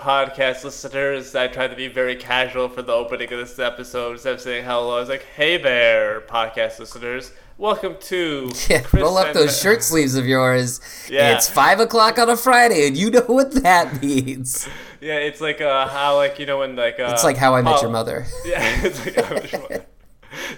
[0.00, 1.34] podcast listeners.
[1.34, 4.12] I tried to be very casual for the opening of this episode.
[4.12, 7.32] Instead of saying hello, I was like, "Hey there, podcast listeners.
[7.58, 10.80] Welcome to Yeah, Chris roll up those shirt sleeves of yours.
[11.10, 11.34] Yeah.
[11.34, 14.66] It's five o'clock on a Friday, and you know what that means.
[15.02, 17.60] Yeah, it's like uh, how like you know when like uh, It's like how I
[17.60, 18.24] met oh, your mother.
[18.46, 19.86] Yeah, it's like how I met your mother.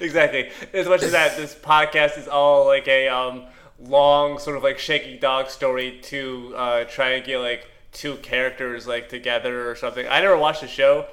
[0.00, 0.50] exactly.
[0.72, 3.46] As much as that, this podcast is all like a um,
[3.80, 8.86] long sort of like shaky dog story to uh, try and get like two characters
[8.86, 10.06] like together or something.
[10.08, 11.06] I never watched the show,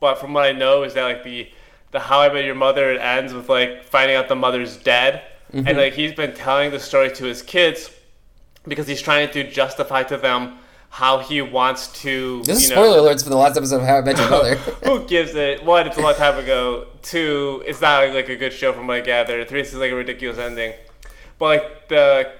[0.00, 1.48] but from what I know is that like the
[1.92, 5.22] the How I Met Your Mother it ends with like finding out the mother's dead,
[5.52, 5.68] Mm-hmm.
[5.68, 7.88] and like he's been telling the story to his kids
[8.66, 10.58] because he's trying to justify to them
[10.90, 12.42] how he wants to.
[12.42, 14.54] This is know, spoiler alerts for the last episode of How I Met Your Mother.
[14.84, 15.64] who gives it?
[15.64, 16.88] One, it's a long time ago.
[17.02, 19.44] Two, it's not like a good show from what I gather.
[19.44, 20.72] Three, it's like a ridiculous ending.
[21.38, 22.32] But like the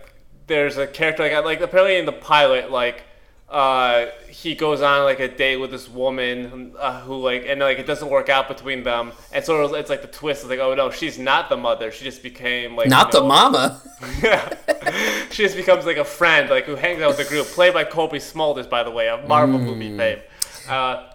[0.49, 3.05] there's a character like like apparently in the pilot like
[3.49, 7.79] uh he goes on like a date with this woman uh, who like and like
[7.79, 10.59] it doesn't work out between them and so it's, it's like the twist is like
[10.59, 13.83] oh no she's not the mother she just became like Not you the know, mama.
[14.21, 14.53] yeah.
[15.31, 17.85] she just becomes like a friend, like who hangs out with the group, played by
[17.85, 20.21] Cobie Smulders, by the way, of Marvel movie fame.
[20.69, 21.09] Uh,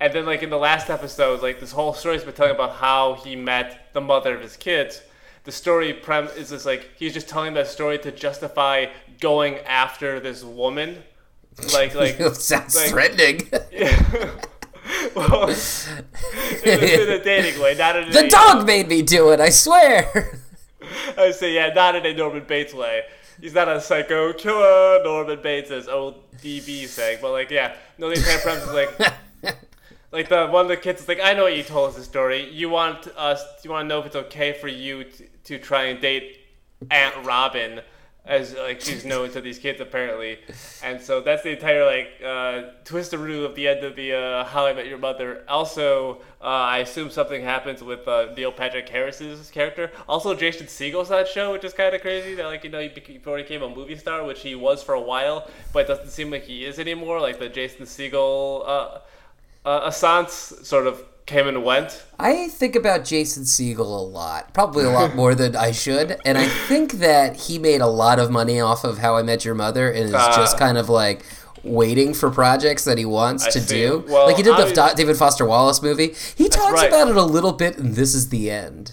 [0.00, 3.14] and then, like in the last episode, like this whole story's been telling about how
[3.14, 5.02] he met the mother of his kids.
[5.44, 8.86] The story prem is just like he's just telling that story to justify
[9.20, 11.02] going after this woman,
[11.72, 13.48] like like Sounds like- threatening.
[15.14, 15.56] well, in,
[16.64, 19.40] a, in a dating way, not in the a, dog made me do it.
[19.40, 20.40] I swear.
[21.18, 23.02] I would say, yeah, not in a Norman Bates way.
[23.40, 27.18] He's not a psycho killer, Norman Bates, as old DB saying.
[27.20, 29.12] But, like, yeah, no, the entire premise is like,
[30.10, 32.04] like the one of the kids is like, I know what you told us the
[32.04, 32.50] story.
[32.50, 35.84] You want us, you want to know if it's okay for you to, to try
[35.84, 36.38] and date
[36.90, 37.80] Aunt Robin,
[38.28, 40.38] as like she's known to these kids apparently.
[40.84, 44.66] And so that's the entire like uh, twist of the end of the uh, How
[44.66, 45.44] I Met Your Mother.
[45.48, 49.90] Also, uh, I assume something happens with uh, Neil Patrick Harris's character.
[50.08, 52.34] Also, Jason Segel's that show, which is kind of crazy.
[52.34, 54.94] That like you know he before he became a movie star, which he was for
[54.94, 57.20] a while, but doesn't seem like he is anymore.
[57.20, 58.98] Like the Jason Segel uh,
[59.64, 62.02] uh, Assance sort of came and went.
[62.18, 66.36] I think about Jason Segel a lot, probably a lot more than I should, and
[66.36, 69.54] I think that he made a lot of money off of How I Met Your
[69.54, 70.34] Mother, and is Ah.
[70.36, 71.22] just kind of like
[71.62, 73.76] waiting for projects that he wants I to see.
[73.86, 74.04] do.
[74.08, 76.14] Well, like he did the I- David Foster Wallace movie.
[76.34, 76.88] He talks right.
[76.88, 78.92] about it a little bit, and this is the end.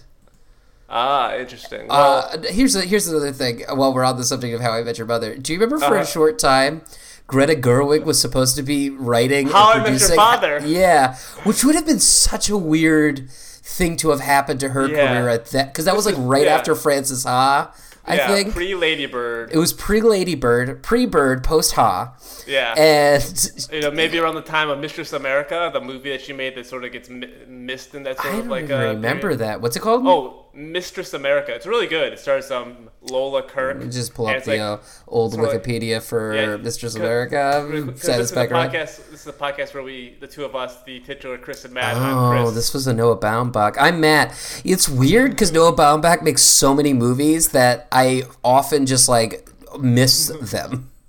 [0.89, 1.87] Ah, interesting.
[1.87, 3.63] Well, Uh, here's a, here's another thing.
[3.73, 5.93] While we're on the subject of How I Met Your Mother, do you remember for
[5.93, 6.03] Uh-huh.
[6.03, 6.81] a short time?
[7.27, 10.61] Greta Gerwig was supposed to be writing How I Met Your Father.
[10.65, 15.07] yeah, which would have been such a weird thing to have happened to her Yeah.
[15.07, 16.55] career at that because that was like right yeah.
[16.55, 17.73] after Frances Ha,
[18.07, 18.53] I yeah, think.
[18.53, 19.49] pre Lady Bird.
[19.51, 22.13] it was pre Lady Bird, pre Bird, post Ha,
[22.45, 22.75] Yeah.
[22.77, 26.53] and you know, maybe around the time of Mistress America, the movie that she made
[26.55, 29.21] that sort of gets mi- missed in that sort I of like even uh, remember
[29.21, 29.39] period.
[29.39, 29.61] that.
[29.61, 30.05] What's it called?
[30.05, 31.53] Oh, Mistress America.
[31.53, 32.13] It's really good.
[32.13, 33.91] It stars um Lola Kirke.
[33.91, 34.77] Just pull up the like- uh,
[35.07, 37.67] old of like- Wikipedia for Yeah, Mistress America.
[37.69, 38.57] Because this is Satisfactory.
[38.57, 39.11] podcast.
[39.11, 41.95] This is a podcast where we, the two of us, the titular Chris and Matt.
[41.97, 42.55] I'm Oh, Chris.
[42.55, 43.75] this was a Noah Baumbach.
[43.79, 44.31] I'm Matt.
[44.63, 49.49] It's weird because Noah Baumbach makes so many movies that I often just like
[49.79, 50.89] miss them.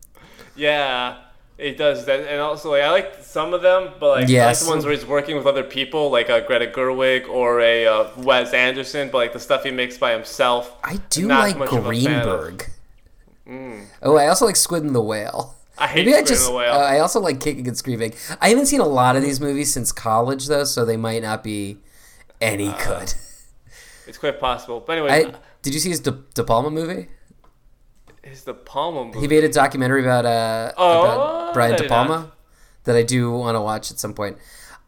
[0.59, 1.17] Yeah,
[1.59, 4.59] it does that, and also like I like some of them, but like I like
[4.59, 8.09] the ones where he's working with other people, like a Greta Gerwig or a uh,
[8.17, 9.09] Wes Anderson.
[9.11, 12.29] But like the stuff he makes by himself, I do like much of a fan
[12.29, 12.57] of.
[13.47, 13.91] Greenberg.
[14.03, 15.55] Oh, I also like Squid and the Whale.
[15.79, 16.73] I hate Maybe I Squid and just the Whale.
[16.73, 18.15] uh, I also like Kicking and Screaming.
[18.41, 21.45] I haven't seen a lot of these movies since college though, so they might not
[21.45, 21.79] be
[22.41, 23.15] any Uh, good.
[24.07, 24.81] It's quite possible.
[24.87, 27.09] But anyway, I did you see his De, De Palma movie?
[28.43, 29.21] The Palma movie.
[29.21, 32.37] He made a documentary about uh Oh, about Brian De Palma not.
[32.85, 34.37] that I do want to watch at some point.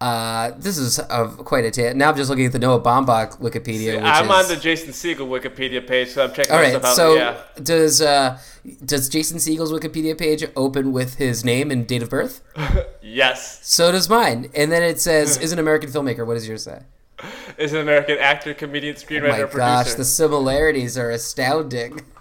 [0.00, 2.10] Uh, this is uh, quite a ta- now.
[2.10, 3.96] I'm just looking at the Noah Baumbach Wikipedia.
[3.96, 6.84] Which I'm is, on the Jason Segel Wikipedia page, so I'm checking All all right,
[6.94, 7.36] so yeah.
[7.60, 8.38] does uh,
[8.84, 12.42] does Jason Segel's Wikipedia page open with his name and date of birth?
[13.02, 13.66] Yes.
[13.66, 16.24] So does mine, and then it says is an American filmmaker.
[16.26, 16.82] What does yours say?
[17.58, 19.58] Is an American actor, comedian, screenwriter, Oh my producer.
[19.58, 22.02] gosh, the similarities are astounding.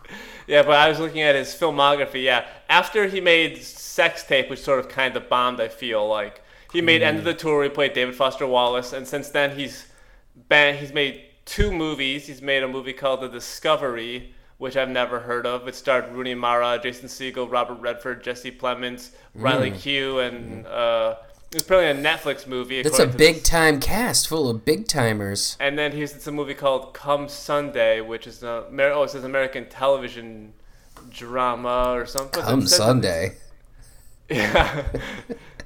[0.48, 2.24] Yeah, but I was looking at his filmography.
[2.24, 6.42] Yeah, after he made Sex Tape, which sort of kind of bombed, I feel like
[6.72, 7.64] he made End of the Tour.
[7.64, 9.88] He played David Foster Wallace, and since then he's
[10.48, 12.28] been he's made two movies.
[12.28, 15.68] He's made a movie called The Discovery, which I've never heard of.
[15.68, 21.16] It starred Rooney Mara, Jason Segel, Robert Redford, Jesse Plemons, Riley Keough, and uh,
[21.52, 22.82] it probably a Netflix movie.
[22.82, 25.56] That's a big time cast full of big timers.
[25.60, 29.24] and then he's it's a movie called Come Sunday, which is a oh, it says
[29.24, 30.54] American television
[31.10, 32.42] drama or something.
[32.44, 33.36] Come It says- Sunday.
[34.30, 34.84] Yeah.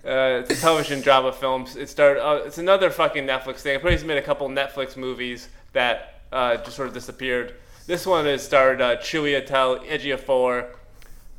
[0.06, 1.66] Uh, it's a television drama film.
[1.76, 2.24] It started.
[2.24, 3.74] Uh, it's another fucking Netflix thing.
[3.76, 7.56] I'm pretty sure he's made a couple Netflix movies that uh, just sort of disappeared.
[7.88, 10.68] This one is starred uh, Chiwetel Ejiofor,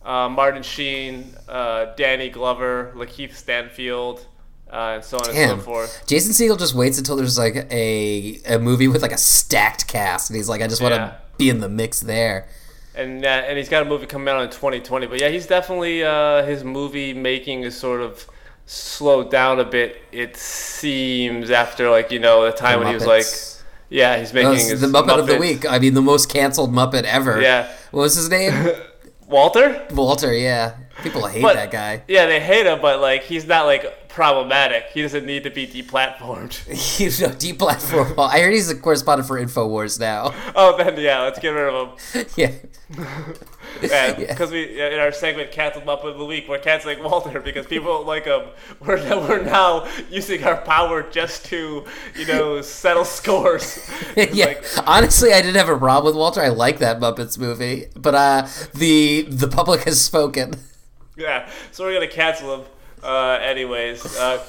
[0.05, 4.27] uh, Martin Sheen, uh, Danny Glover, Lakeith Stanfield,
[4.73, 5.59] uh, so on and Damn.
[5.59, 6.05] so forth.
[6.07, 10.31] Jason Segel just waits until there's like a a movie with like a stacked cast,
[10.31, 11.15] and he's like, I just want to Yeah.
[11.37, 12.49] be in the mix there.
[12.95, 15.07] and uh, and he's got a movie coming out in 2020.
[15.07, 18.27] But yeah, he's definitely uh, his movie making is sort of
[18.67, 20.01] slowed down a bit.
[20.13, 23.27] It seems after like you know the time when he was like,
[23.91, 25.69] yeah, he's making his the Muppet of the week.
[25.69, 27.41] I mean, the most canceled Muppet ever.
[27.41, 28.53] Yeah, What was his name?
[29.29, 29.87] Walter.
[29.93, 30.35] Walter.
[30.35, 30.75] Yeah.
[31.03, 32.03] People hate But- that guy.
[32.09, 34.85] Yeah, they hate him, but like he's not like problematic.
[34.93, 36.53] He doesn't need to be deplatformed.
[36.99, 38.15] He's a deplatform.
[38.19, 40.35] I heard he's a correspondent for Infowars now.
[40.55, 42.27] oh, then yeah, let's get rid of him.
[42.37, 42.53] yeah.
[43.81, 47.67] Yeah, because we in our segment canceled Muppet of the week, we're canceling Walter because
[47.67, 48.43] people don't like him.
[48.81, 51.85] We're now, we're now using our power just to
[52.15, 53.91] you know settle scores.
[54.15, 54.45] Yeah.
[54.47, 56.43] like, Honestly, I didn't have a problem with Walter.
[56.43, 60.53] I like that Muppets movie, but uh, the the public has spoken.
[61.27, 62.67] yeah, so we're gonna cancel him.
[63.03, 64.45] Uh, anyways, uh,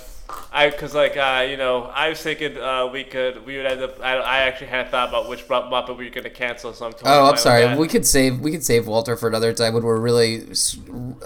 [0.51, 3.81] I because like uh, you know I was thinking uh, we could we would end
[3.81, 3.99] up.
[4.01, 6.91] I, I actually hadn't thought about which Mu- Muppet we were gonna cancel, so I'm.
[6.93, 7.75] Totally Oh, I'm sorry.
[7.75, 11.19] We could save we could save Walter for another time when we're really Oh.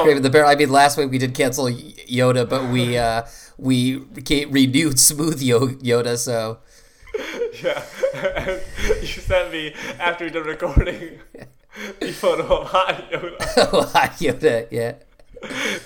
[0.00, 0.48] scraping the barrel.
[0.50, 3.22] I mean, last week we did cancel Yoda, but we uh,
[3.58, 4.02] we
[4.50, 6.16] renewed Smooth Yoda.
[6.18, 6.58] So
[7.62, 7.82] Yeah.
[9.00, 11.20] you sent me after the recording
[12.00, 14.66] the photo of Hot Yoda, Hi, Yoda.
[14.70, 14.94] Yeah.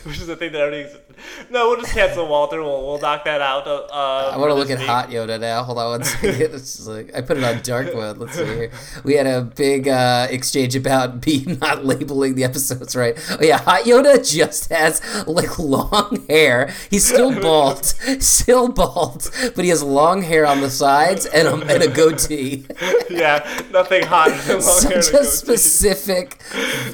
[0.05, 1.10] which is the thing that already existed.
[1.51, 2.63] No, we'll just cancel Walter.
[2.63, 3.67] We'll, we'll knock that out.
[3.67, 5.65] Uh, I want to look at Hot Yoda now.
[5.65, 6.41] Hold on one second.
[6.41, 8.19] It's just like I put it on dark mode.
[8.19, 8.71] Let's see here.
[9.05, 13.19] We had a big uh, exchange about me not labeling the episodes right.
[13.31, 16.73] Oh yeah, Hot Yoda just has like long hair.
[16.89, 21.55] He's still bald, still bald, but he has long hair on the sides and a,
[21.55, 22.67] and a goatee.
[23.09, 24.31] Yeah, nothing hot.
[24.47, 26.41] than long hair Such a specific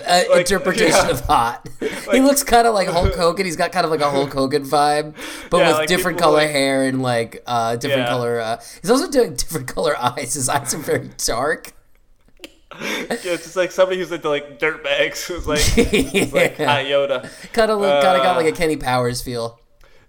[0.09, 1.11] uh, interpretation yeah.
[1.11, 1.69] of hot.
[2.11, 3.45] he looks kind of like Hulk Hogan.
[3.45, 5.15] He's got kind of like a Hulk Hogan vibe,
[5.51, 8.09] but Yeah, with like different color like- hair and like uh, different Yeah.
[8.09, 8.41] color.
[8.41, 10.35] Uh, he's also doing different color eyes.
[10.35, 11.73] His eyes are very dark.
[12.81, 17.23] Yeah, it's just like somebody who's into like dirt bags who's like, it's like Yoda.
[17.53, 19.61] kind of kind of got Uh, like a Kenny Powers feel.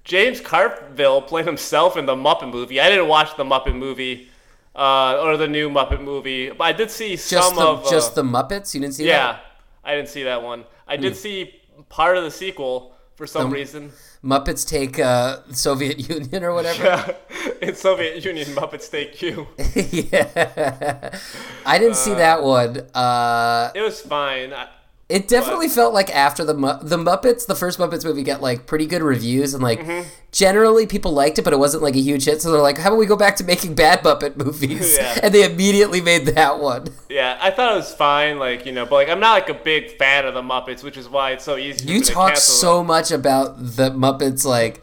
[0.03, 2.79] James Carville played himself in the Muppet movie.
[2.81, 4.29] I didn't watch the Muppet movie.
[4.75, 7.89] Uh, or the new Muppet movie, but I did see Just some the of uh,
[7.89, 8.75] just the Muppets.
[8.75, 9.41] You didn't see Yeah, that?
[9.85, 10.65] Yeah, I didn't see that one.
[10.87, 11.55] I did see
[11.89, 13.91] part of the sequel for some reason.
[14.23, 17.15] Muppets take uh, Soviet Union or whatever.
[17.61, 19.47] In Soviet Union, Muppets take you.
[19.75, 21.17] yeah,
[21.65, 22.77] I didn't see that one.
[22.93, 24.53] Uh, It was fine.
[24.53, 24.67] I,
[25.09, 28.65] It definitely felt like after the Mu- the Muppets, the first Muppets movie got like
[28.65, 30.05] pretty good reviews and like Mm-hmm.
[30.33, 32.41] generally people liked it, but it wasn't like a huge hit.
[32.41, 35.17] So they're like, "How about we go back to making bad Muppet movies?" Yeah.
[35.23, 36.87] And they immediately made that one.
[37.09, 38.37] yeah, I thought it was fine.
[38.37, 40.97] Like you know, but like I'm not like a big fan of the Muppets, which
[40.97, 41.87] is why it's so easy.
[41.87, 42.87] You talk so them.
[42.87, 44.81] much about the Muppets like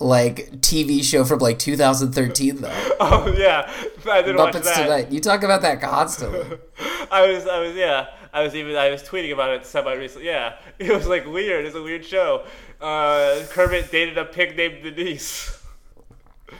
[0.00, 2.68] like TV show from like 2013 though.
[3.00, 3.68] Oh yeah,
[4.08, 4.82] I didn't watch Muppets that.
[4.84, 5.10] Tonight.
[5.12, 6.58] You talk about that constantly.
[7.10, 8.06] I was, I was, yeah,
[8.38, 10.26] I was even, I was tweeting about it semi recently.
[10.26, 11.64] Yeah, it was like weird.
[11.66, 12.44] It's a weird show.
[12.80, 15.54] Uh, Kermit dated a pig named Denise.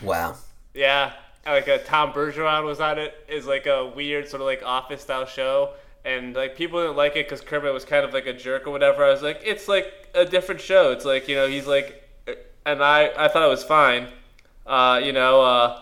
[0.02, 0.36] Wow.
[0.74, 1.14] Yeah,
[1.46, 3.14] like a Tom Bergeron was on it.
[3.26, 5.72] Is like a weird sort of like office style show,
[6.04, 8.70] and like people didn't like it because Kermit was kind of like a jerk or
[8.70, 9.02] whatever.
[9.02, 10.92] I was like, it's like a different show.
[10.92, 12.06] It's like you know he's like,
[12.66, 14.08] and I I thought it was fine.
[14.66, 15.80] Uh, you know, uh,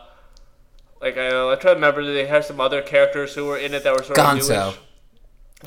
[1.01, 3.83] like I, I try to remember they had some other characters who were in it
[3.83, 4.77] that were sort of Gonzo.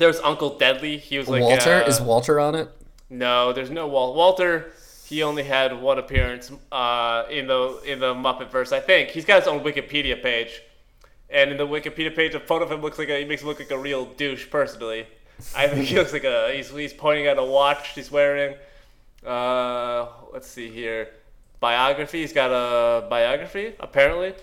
[0.00, 0.98] There was Uncle Deadly.
[0.98, 2.68] He was like Walter uh, is Walter on it?
[3.08, 4.72] no, there's no Wal- Walter.
[5.06, 8.72] He only had one appearance uh, in the in the Muppet verse.
[8.72, 10.62] I think he's got his own Wikipedia page,
[11.28, 13.48] and in the Wikipedia page, a photo of him looks like a he makes him
[13.48, 14.48] look like a real douche.
[14.48, 15.06] Personally,
[15.56, 18.54] I think he looks like a he's he's pointing at a watch he's wearing.
[19.26, 21.08] Uh, let's see here,
[21.58, 22.20] biography.
[22.20, 24.34] He's got a biography apparently.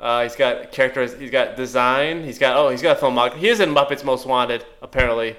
[0.00, 1.14] Uh, he's got characters.
[1.18, 2.24] He's got design.
[2.24, 3.36] He's got oh, he's got a filmography.
[3.36, 5.36] He is in Muppets Most Wanted apparently.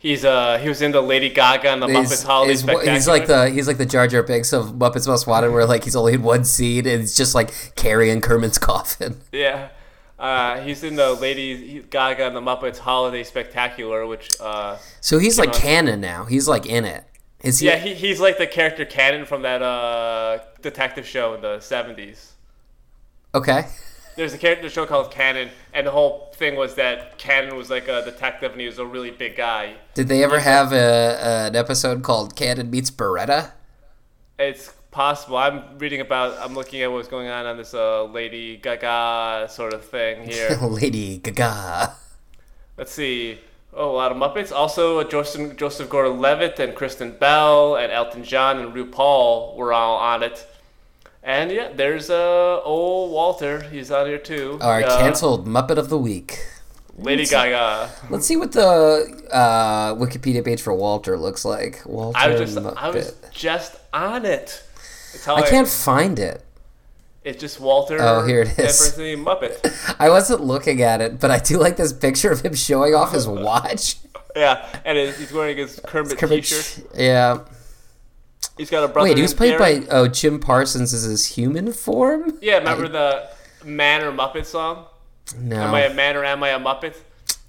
[0.00, 2.94] He's uh he was in the Lady Gaga and the Muppets Holiday he's, Spectacular.
[2.94, 5.82] he's like the he's like the Jar Jar Binks of Muppets Most Wanted, where like
[5.84, 9.20] he's only in one scene and it's just like carrying Kermit's coffin.
[9.32, 9.70] yeah.
[10.18, 15.38] Uh, he's in the Lady Gaga and the Muppets Holiday Spectacular, which uh So he's
[15.38, 15.54] like on.
[15.54, 16.24] canon now.
[16.24, 17.04] He's like in it.
[17.42, 17.66] Is he?
[17.66, 22.34] yeah he, he's like the character Cannon from that uh detective show in the seventies.
[23.34, 23.66] Okay.
[24.16, 27.86] There's a character show called Cannon, and the whole thing was that Cannon was like
[27.86, 29.76] a detective and he was a really big guy.
[29.94, 33.52] Did they ever have a, an episode called Cannon meets Beretta?
[34.38, 35.36] It's possible.
[35.36, 36.36] I'm reading about.
[36.40, 40.56] I'm looking at what's going on on this uh, Lady Gaga sort of thing here.
[40.62, 41.94] Lady Gaga.
[42.76, 43.38] Let's see.
[43.72, 44.50] Oh, a lot of Muppets.
[44.50, 49.96] Also, uh, Joseph, Joseph Gordon-Levitt and Kristen Bell and Elton John and RuPaul were all
[49.96, 50.46] on it.
[51.22, 53.60] And yeah, there's uh, old Walter.
[53.62, 54.58] He's on here too.
[54.60, 56.38] Our Uh, canceled Muppet of the Week.
[56.96, 57.90] Lady Gaga.
[58.10, 61.82] Let's see what the uh, Wikipedia page for Walter looks like.
[61.86, 62.74] Walter I was just Muppet.
[62.76, 64.62] I was just on it.
[65.28, 66.44] I can't find it.
[67.24, 67.98] It's just Walter.
[68.00, 68.94] Oh, here it is.
[68.98, 69.96] Muppet.
[69.98, 73.12] I wasn't looking at it, but I do like this picture of him showing off
[73.12, 73.96] his watch.
[74.34, 76.86] Yeah, and he's wearing his Kermit, Kermit- T-shirt.
[76.96, 77.40] Yeah.
[78.58, 79.08] He's got a brother.
[79.08, 82.36] Wait, he was played by oh Jim Parsons is his human form.
[82.42, 83.28] Yeah, remember the
[83.64, 84.84] Man or Muppet song?
[85.38, 86.94] No, Am I a man or am I a Muppet?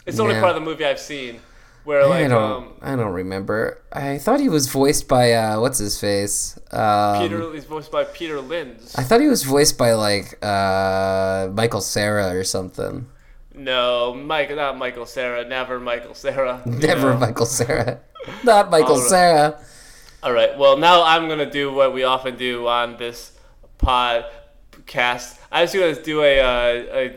[0.05, 0.41] It's the only No.
[0.41, 1.39] part of the movie I've seen
[1.83, 2.51] where I like don't.
[2.63, 3.81] um, I don't remember.
[3.91, 6.57] I thought he was voiced by uh, what's his face.
[6.71, 8.95] Um, Peter is voiced by Peter Linz.
[8.95, 13.07] I thought he was voiced by like uh, Michael Cera or something.
[13.55, 15.43] No, Mike, not Michael Cera.
[15.45, 16.61] Never Michael Cera.
[16.65, 17.19] Never know.
[17.19, 17.99] Michael Cera.
[18.43, 18.97] Not Michael.
[18.97, 19.59] Cera.
[20.21, 20.57] All right.
[20.57, 23.31] Well, now I'm gonna do what we often do on this
[23.77, 25.38] podcast.
[25.51, 27.15] I was gonna do a, uh, a,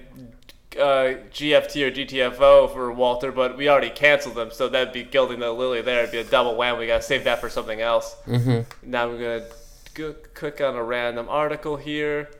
[0.81, 5.41] uh GFT or GTFO for Walter, but we already canceled them, so that'd be gilding
[5.41, 5.83] the lily.
[5.83, 6.79] There, it'd be a double whammy.
[6.79, 8.15] We gotta save that for something else.
[8.27, 8.91] Mm-hmm.
[8.91, 9.51] Now we're gonna
[9.95, 12.31] go, click on a random article here.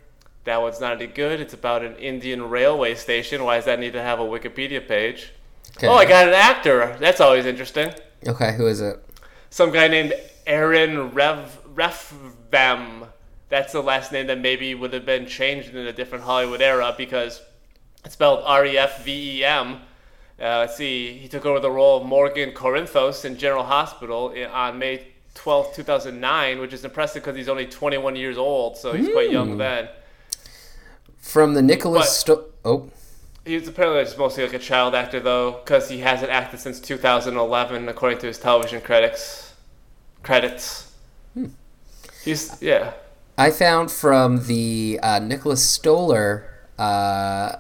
[0.45, 1.41] That one's not any good.
[1.41, 3.45] It's about an Indian railway station.
[3.45, 5.33] Why does that need to have a Wikipedia page?
[5.77, 5.89] Okay.
[5.89, 6.97] Oh, I got an actor.
[7.01, 7.93] That's always interesting
[8.29, 9.05] Okay, who is it?
[9.51, 10.15] some guy named
[10.47, 13.09] Aaron Rev Refvem.
[13.49, 16.95] That's the last name that maybe would have been changed in a different Hollywood era
[16.97, 17.41] because
[18.05, 19.75] it's spelled R E F V E M.
[20.41, 24.45] Uh, let's see, he took over the role of Morgan Corinthos in General Hospital i-
[24.45, 29.09] on May 12, 2009, which is impressive because he's only 21 years old, so he's
[29.13, 29.89] quite young then.
[31.19, 32.11] From the Nicholas.
[32.11, 32.91] Sto- oh,
[33.45, 37.89] He's apparently just mostly like a child actor though, because he hasn't acted since 2011,
[37.89, 39.52] according to his television credits.
[40.23, 40.93] Credits.
[42.25, 42.93] He's yeah.
[43.39, 46.49] I found from the uh, Nicholas Stoller
[46.79, 47.57] uh,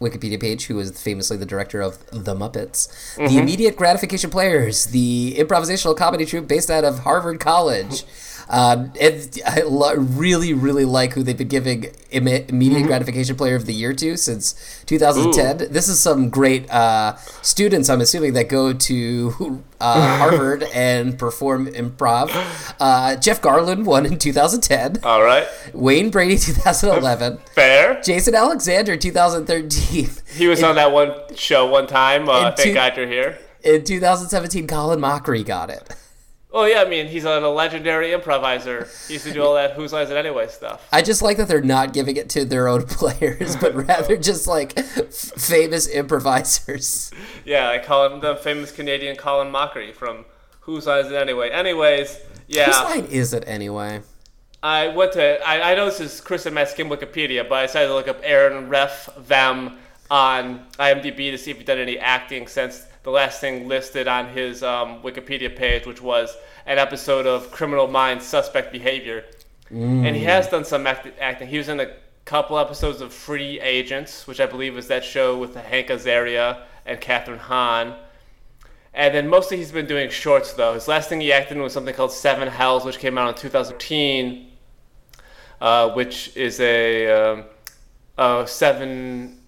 [0.00, 3.26] Wikipedia page, who was famously the director of The Muppets, Mm-hmm.
[3.26, 8.04] the Immediate Gratification Players, the improvisational comedy troupe based out of Harvard College.
[8.52, 13.54] Um, and I lo- really, really like who they've been giving Imme- Immediate Gratification Player
[13.54, 15.72] of the Year to since 2010.
[15.72, 21.68] This is some great uh, students, I'm assuming, that go to uh, Harvard and perform
[21.68, 22.30] improv.
[22.80, 24.98] Uh, Jeff Garlin won in 2010.
[25.04, 25.46] All right.
[25.72, 28.00] Wayne Brady 2011, Fair.
[28.02, 32.28] Jason Alexander 2013, He was on that one show one time.
[32.28, 33.38] Uh, in thank two- God you're here.
[33.62, 35.94] in 2017 Colin Mochrie got it.
[36.52, 38.88] Oh yeah, I mean he's a legendary improviser.
[39.06, 40.86] He used to do all that Whose Lines It Anyway stuff.
[40.90, 44.46] I just like that they're not giving it to their own players, but rather just
[44.48, 47.12] like f- famous improvisers.
[47.44, 50.24] Yeah, I call him the famous Canadian Colin Mochrie from
[50.60, 51.50] Whose Lines It Anyway.
[51.50, 52.66] Anyways, yeah.
[52.66, 54.02] Whose line is it anyway?
[54.62, 55.40] I went to.
[55.48, 58.08] I, I know this is Chris and Matt's Skim Wikipedia, but I decided to look
[58.08, 59.76] up Aaron Refvem
[60.10, 64.28] on IMDb to see if he'd done any acting since the last thing listed on
[64.28, 69.24] his um, Wikipedia page, which was an episode of Criminal Minds Suspect Behavior.
[70.04, 71.48] And he has done some act- acting.
[71.48, 75.38] He was in a couple episodes of Free Agents, which I believe was that show
[75.38, 77.94] with Hank Azaria and Kathryn Hahn.
[78.92, 80.74] And then mostly he's been doing shorts though.
[80.74, 83.34] His last thing he acted in was something called Seven Hells, which came out in
[83.34, 84.50] 2013,
[85.60, 87.44] uh, which is a, um,
[88.18, 89.39] a seven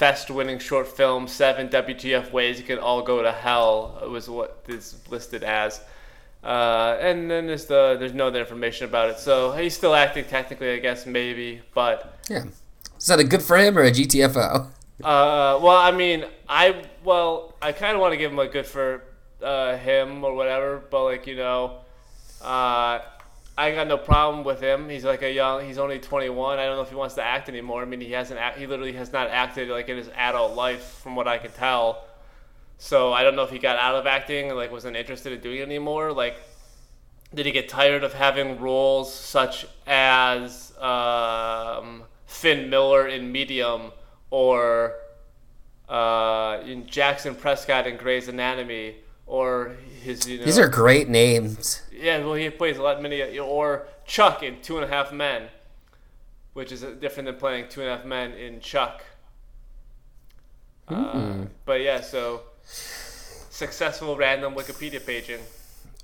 [0.00, 4.02] fest-winning short film, seven WTF ways you can all go to hell.
[4.10, 5.82] Was what is listed as.
[6.42, 9.18] Uh, and then there's the there's no other information about it.
[9.18, 12.44] So he's still acting technically, I guess maybe, but Yeah.
[12.98, 14.68] Is that a good for him or a GTFO?
[15.04, 18.66] uh, well, I mean, I well, I kind of want to give him a good
[18.66, 19.02] for
[19.42, 21.80] uh, him or whatever, but like you know,
[22.40, 23.00] uh,
[23.60, 24.88] I got no problem with him.
[24.88, 25.66] He's like a young.
[25.66, 26.58] He's only 21.
[26.58, 27.82] I don't know if he wants to act anymore.
[27.82, 28.40] I mean, he hasn't.
[28.40, 31.50] Act, he literally has not acted like in his adult life, from what I can
[31.50, 32.04] tell.
[32.78, 35.58] So I don't know if he got out of acting like wasn't interested in doing
[35.58, 36.10] it anymore.
[36.10, 36.36] Like,
[37.34, 43.92] did he get tired of having roles such as um, Finn Miller in Medium
[44.30, 44.94] or
[45.86, 51.82] uh, in Jackson Prescott in Grey's Anatomy or his you know These are great names.
[51.92, 55.48] yeah well he plays a lot many or Chuck in Two and a Half Men,
[56.52, 59.04] which is different than playing Two and a Half Men in Chuck.
[60.88, 65.40] Uh, but yeah, so successful random Wikipedia paging.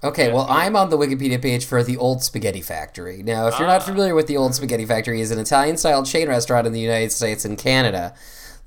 [0.04, 3.22] Okay, well, I'm on the Wikipedia page for the Old Spaghetti Factory.
[3.22, 6.66] Now, if you're not familiar with the Old Spaghetti Factory, is an Italian-style chain restaurant
[6.66, 8.14] in the United States and Canada.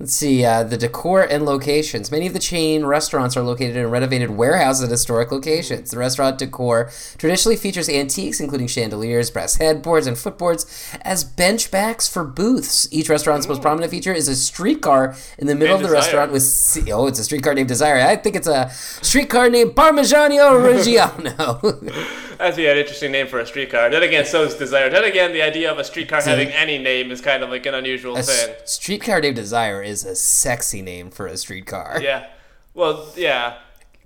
[0.01, 2.09] Let's see uh, the decor and locations.
[2.09, 5.91] Many of the chain restaurants are located in renovated warehouses at historic locations.
[5.91, 10.65] The restaurant decor traditionally features antiques, including chandeliers, brass headboards, and footboards,
[11.01, 12.87] as bench backs for booths.
[12.91, 16.01] Each restaurant's most prominent feature is a streetcar in the middle Named of the Desire.
[16.01, 16.43] restaurant with.
[16.43, 17.99] C- oh, it's a streetcar named Desire.
[17.99, 18.69] I think it's a
[19.01, 22.15] streetcar named Parmigiano Reggiano.
[22.39, 23.89] That's yeah, an interesting name for a streetcar.
[23.89, 24.89] Then again, so is Desire.
[24.89, 27.73] Then again, the idea of a streetcar having any name is kind of like an
[27.73, 28.55] unusual a thing.
[28.61, 31.99] s- streetcar named Desire is a sexy name for a streetcar.
[32.01, 32.27] Yeah.
[32.73, 33.57] Well, yeah.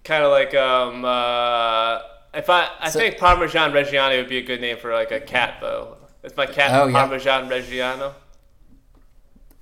[0.04, 1.06] Kind of like um.
[1.06, 2.00] Uh,
[2.34, 5.20] if I, I So- think Parmesan Reggiano would be a good name for like a
[5.20, 5.98] cat though.
[6.24, 6.94] It's my cat Oh, yeah.
[6.94, 8.14] Parmesan Reggiano.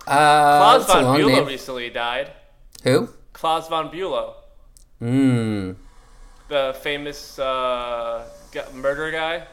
[0.08, 1.46] Uh, Klaus von Bülow name.
[1.46, 2.32] recently died.
[2.84, 3.10] Who?
[3.34, 4.34] Klaus von Bülow,
[5.01, 5.75] Mm.
[6.50, 8.25] the famous uh,
[8.74, 9.44] murder guy.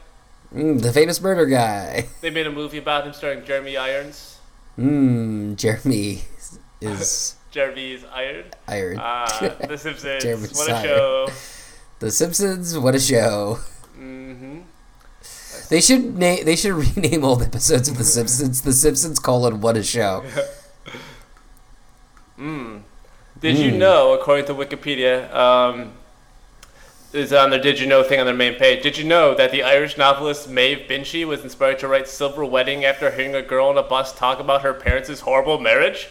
[0.54, 2.06] Mm, the famous murder guy.
[2.22, 4.38] They made a movie about him starring Jeremy Irons.
[4.78, 6.22] Mm, Jeremy
[6.80, 8.44] is Jeremy's Iron.
[8.66, 8.98] iron.
[9.00, 10.22] Ah, The Simpsons.
[10.22, 11.28] Jeremy what a show.
[11.98, 12.78] the Simpsons.
[12.78, 13.58] What a show!
[13.94, 14.58] hmm
[15.68, 16.44] They should name.
[16.44, 18.62] They should rename old episodes of The Simpsons.
[18.62, 20.24] The Simpsons colon What a show.
[23.40, 23.78] Did you Hmm.
[23.78, 25.92] know, according to Wikipedia, um,
[27.12, 29.50] is on their Did You Know thing on their main page, did you know that
[29.50, 33.68] the Irish novelist Maeve Binchy was inspired to write Silver Wedding after hearing a girl
[33.68, 36.08] on a bus talk about her parents' horrible marriage?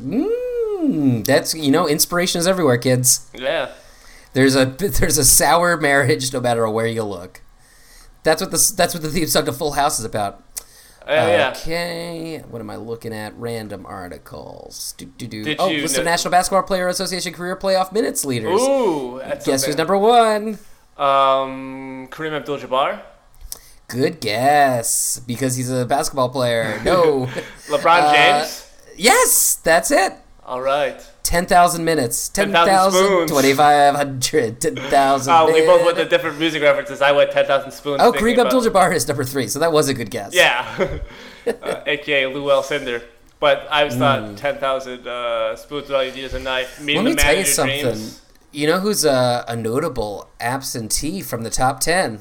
[0.00, 3.28] Mm, that's you know inspiration is everywhere, kids.
[3.34, 3.70] Yeah.
[4.32, 7.42] There's a there's a sour marriage no matter where you look.
[8.22, 10.44] That's what the that's what the theme song to Full House is about.
[11.10, 11.54] Oh, yeah.
[11.56, 13.34] Okay, what am I looking at?
[13.38, 14.92] Random articles.
[14.98, 15.42] Do, do, do.
[15.42, 18.60] Did oh, list know- of National Basketball Player Association career playoff minutes leaders.
[18.60, 20.58] Ooh, that's Guess who's number one?
[20.98, 23.00] Um, Kareem Abdul-Jabbar,
[23.86, 26.78] Good guess, because he's a basketball player.
[26.84, 27.24] No.
[27.68, 28.67] LeBron Uh, James.
[28.98, 30.12] Yes, that's it.
[30.44, 31.00] All right.
[31.22, 32.30] 10,000 minutes.
[32.30, 33.30] 10,000 10,000, spoons.
[33.30, 37.02] 2,500, 10,000 Oh, we both went to different music references.
[37.02, 38.00] I went 10,000 spoons.
[38.00, 40.34] Oh, Kareem about- Abdul-Jabbar is number three, so that was a good guess.
[40.34, 40.98] Yeah.
[41.46, 43.02] uh, AKA Lew Alcindor.
[43.40, 46.78] But I was thought 10,000 uh, spoons all you need is a knife.
[46.78, 46.86] Hmm.
[46.88, 47.82] Let me the tell you something.
[47.82, 48.22] dreams.
[48.50, 52.20] You know who's a, a notable absentee from the top 10?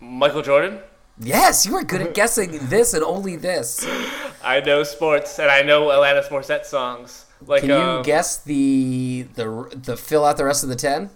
[0.00, 0.80] Michael Jordan.
[1.20, 3.86] Yes, you are good at guessing this and only this.
[4.44, 7.26] I know sports and I know Alanis Morissette songs.
[7.46, 11.10] Like Can you uh, guess the the the fill out the rest of the 10?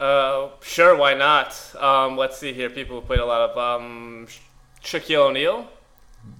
[0.00, 1.54] uh, sure, why not?
[1.78, 2.70] Um, let's see here.
[2.70, 4.40] People who played a lot of um, Sh-
[4.82, 5.68] Shaquille O'Neal,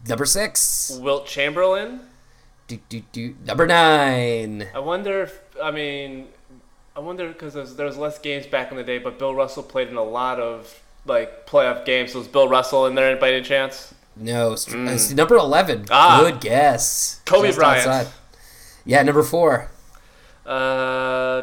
[0.09, 0.99] Number 6.
[1.01, 2.01] Wilt Chamberlain.
[2.67, 3.35] Do, do, do.
[3.45, 4.69] Number 9.
[4.75, 6.29] I wonder if I mean,
[6.97, 9.35] I wonder because there was, there was less games back in the day, but Bill
[9.35, 12.13] Russell played in a lot of like playoff games.
[12.13, 13.95] So was Bill Russell in there by any chance?
[14.17, 15.85] No, uh, number 11.
[15.85, 15.89] Mm.
[15.91, 16.21] Ah.
[16.21, 17.21] Good guess.
[17.25, 17.87] Kobe Just Bryant.
[17.87, 18.13] outside.
[18.85, 19.71] Yeah, number 4.
[20.45, 21.43] Uh,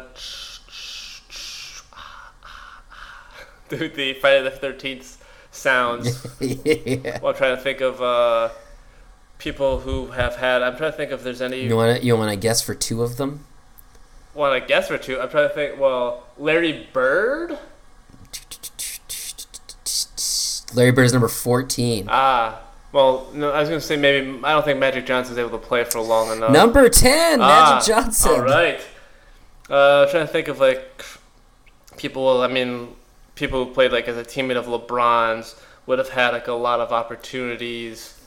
[3.70, 6.26] dude, the Friday the Thirteenth sounds.
[6.40, 7.18] yeah.
[7.20, 8.50] Well, I'm trying to think of uh,
[9.38, 10.62] people who have had.
[10.62, 11.64] I'm trying to think if there's any.
[11.64, 13.46] You want to you want to guess for two of them?
[14.34, 15.18] Well, I guess for two.
[15.20, 15.80] I'm trying to think.
[15.80, 17.58] Well, Larry Bird.
[20.74, 22.06] Larry Bird's number 14.
[22.08, 22.60] Ah.
[22.92, 25.84] Well, no, I was gonna say maybe I don't think Magic Johnson's able to play
[25.84, 26.50] for long enough.
[26.50, 28.32] Number 10, Ah, Magic Johnson.
[28.32, 28.80] All right.
[29.68, 31.04] Uh, I'm trying to think of like
[31.96, 32.40] people.
[32.42, 32.88] I mean,
[33.36, 35.54] people who played like as a teammate of LeBron's
[35.86, 38.18] would have had like a lot of opportunities.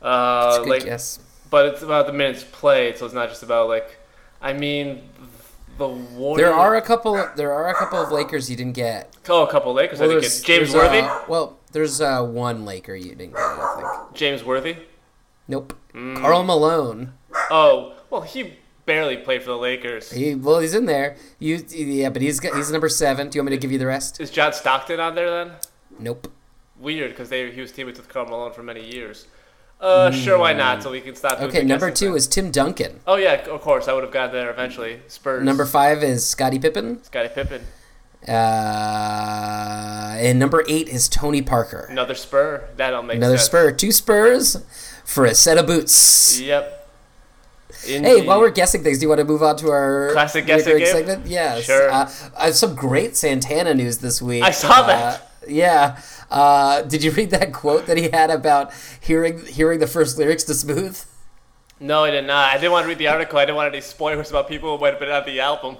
[0.00, 1.18] Uh, That's a good like, guess.
[1.50, 3.98] but it's about the minutes played, so it's not just about like.
[4.40, 5.02] I mean,
[5.78, 6.46] the Warriors.
[6.48, 7.16] There are a couple.
[7.16, 9.14] Of, there are a couple of Lakers you didn't get.
[9.28, 10.00] oh a couple of Lakers.
[10.00, 11.00] I think there's- it's James Worthy.
[11.00, 13.40] uh, well, there's uh, one Laker you didn't get.
[13.42, 14.14] I think.
[14.16, 14.76] James Worthy.
[15.48, 15.74] Nope.
[15.94, 16.16] Mm.
[16.18, 17.12] Karl Malone.
[17.50, 20.10] Oh well, he barely played for the Lakers.
[20.12, 21.16] He well, he's in there.
[21.38, 23.28] You yeah, but he's got, he's number seven.
[23.28, 24.20] Do you want me to give you the rest?
[24.20, 25.52] Is John Stockton on there then?
[25.98, 26.32] Nope.
[26.78, 29.26] Weird, because they he was teammates with Karl Malone for many years.
[29.80, 30.82] Uh, sure, why not?
[30.82, 31.40] So we can stop.
[31.40, 33.00] Okay, number two is Tim Duncan.
[33.06, 35.00] Oh yeah, of course, I would have got there eventually.
[35.06, 35.44] Spurs.
[35.44, 37.02] Number five is Scottie Pippen.
[37.04, 37.62] Scottie Pippen.
[38.26, 41.86] Uh, and number eight is Tony Parker.
[41.90, 42.68] Another Spur.
[42.76, 43.46] That'll make Another sense.
[43.46, 43.72] Spur.
[43.72, 44.56] Two Spurs
[45.04, 46.40] for a set of boots.
[46.40, 46.72] Yep.
[47.84, 50.78] Hey, while we're guessing things, do you want to move on to our Classic guessing
[50.78, 50.86] game?
[50.86, 51.26] segment?
[51.26, 51.64] Yes.
[51.64, 51.88] Sure.
[51.90, 54.42] Uh, I have some great Santana news this week.
[54.42, 55.30] I saw Uh, that.
[55.48, 56.00] Yeah.
[56.30, 60.44] Uh, did you read that quote that he had about hearing hearing the first lyrics
[60.44, 61.02] to Smooth?
[61.78, 62.52] No, I did not.
[62.52, 63.38] I didn't want to read the article.
[63.38, 65.76] I didn't want any spoilers about people who might have been on the album.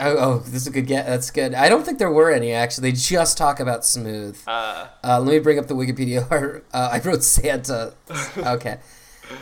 [0.00, 1.06] Oh, oh, this is a good get.
[1.06, 1.54] That's good.
[1.54, 2.90] I don't think there were any actually.
[2.90, 4.38] They just talk about smooth.
[4.46, 6.62] Uh, Uh, let me bring up the Wikipedia.
[6.72, 7.94] uh, I wrote Santa.
[8.38, 8.78] Okay.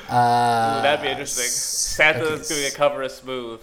[0.09, 1.47] Uh, ooh, that'd be interesting.
[1.47, 2.49] Santa's okay.
[2.49, 3.61] doing a cover of Smooth.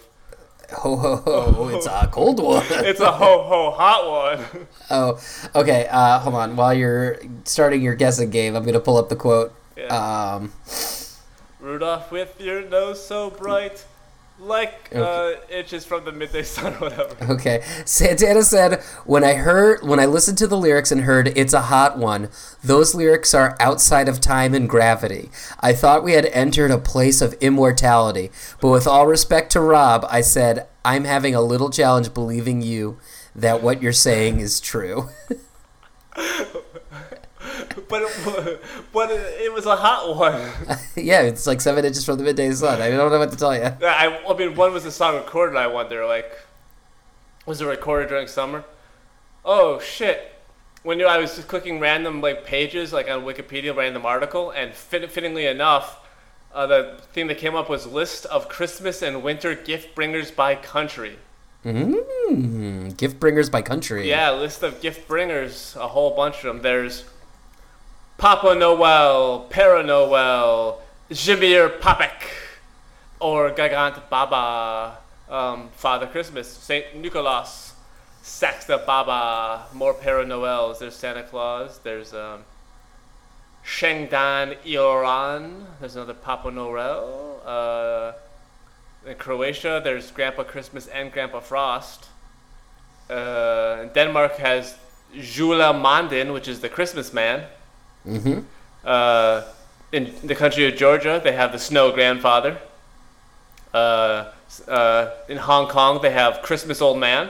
[0.72, 1.68] Ho ho ho!
[1.70, 2.66] It's a cold one.
[2.70, 4.68] It's a ho ho hot one.
[4.92, 5.20] oh,
[5.56, 5.88] okay.
[5.90, 6.56] Uh, hold on.
[6.56, 9.54] While you're starting your guessing game, I'm gonna pull up the quote.
[9.76, 9.88] Yeah.
[9.88, 10.54] Um,
[11.60, 13.86] Rudolph, with your nose so bright,
[14.39, 17.15] like uh, itches from the midday sun or whatever.
[17.34, 17.62] Okay.
[17.86, 21.63] Santana said, "When I heard, when I listened to the lyrics and heard it's a
[21.63, 22.30] hot one,
[22.63, 25.30] those lyrics are outside of time and gravity.
[25.60, 28.32] I thought we had entered a place of immortality.
[28.62, 32.97] But with all respect to Rob, I said I'm having a little challenge believing you
[33.36, 35.10] that what you're saying is true."
[37.90, 38.62] But it,
[38.94, 40.78] but it, it was a hot one.
[40.96, 42.82] yeah, it's like seven inches from the midday sun.
[42.82, 43.64] I don't know what to tell you.
[43.64, 45.58] I, I mean, when was the song recorded?
[45.58, 46.06] I wonder.
[46.06, 46.32] Like,
[47.46, 48.64] was it recorded during summer?
[49.44, 50.36] Oh shit!
[50.84, 54.74] When you, I was just clicking random like pages, like on Wikipedia, random article, and
[54.74, 56.06] fit, fittingly enough,
[56.54, 60.56] uh, the thing that came up was list of Christmas and winter gift bringers by
[60.56, 61.18] country.
[61.66, 64.08] Mm, gift bringers by country.
[64.08, 66.62] Yeah, list of gift bringers, a whole bunch of them.
[66.62, 67.04] There's
[68.20, 70.78] Papa Noel, Père Noel,
[71.10, 72.28] Jimir Papek,
[73.22, 74.98] or Gagant Baba,
[75.30, 77.76] um, Father Christmas, Saint Nicholas,
[78.22, 80.80] Saxta Baba, more Père Noels.
[80.80, 81.80] There's Santa Claus.
[81.80, 82.42] There's um,
[83.66, 85.64] Shengdan Ioran.
[85.80, 87.40] There's another Papa Noel.
[87.46, 88.12] Uh,
[89.10, 92.08] in Croatia, there's Grandpa Christmas and Grandpa Frost.
[93.10, 94.76] Uh, Denmark has
[95.18, 97.46] Jula Mandin, which is the Christmas man.
[98.08, 98.40] Mm-hmm.
[98.84, 99.44] Uh,
[99.92, 102.58] in the country of Georgia, they have the Snow Grandfather.
[103.74, 104.32] Uh,
[104.68, 107.30] uh, in Hong Kong, they have Christmas Old Man.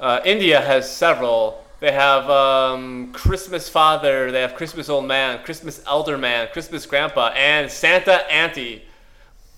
[0.00, 1.64] Uh, India has several.
[1.80, 7.28] They have um, Christmas Father, they have Christmas Old Man, Christmas Elder Man, Christmas Grandpa,
[7.34, 8.82] and Santa Auntie.